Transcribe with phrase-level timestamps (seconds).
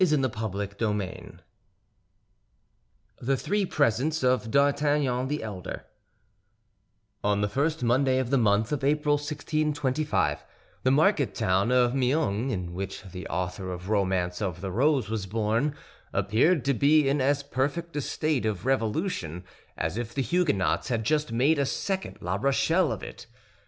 [0.03, 1.21] The Three Musketeers Chapter I.
[3.21, 5.85] THE THREE PRESENTS OF D'ARTAGNAN THE ELDER
[7.23, 10.43] On the first Monday of the month of April, 1625,
[10.81, 15.27] the market town of Meung, in which the author of Romance of the Rose was
[15.27, 15.75] born,
[16.11, 19.43] appeared to be in as perfect a state of revolution
[19.77, 23.27] as if the Huguenots had just made a second La Rochelle of it.